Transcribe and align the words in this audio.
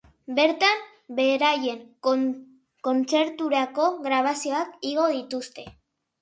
Bertan, 0.37 0.79
beraien 1.17 1.83
kontzertuetako 2.87 3.87
grabazioak 4.09 4.75
igo 4.95 5.07
dituzte. 5.19 5.69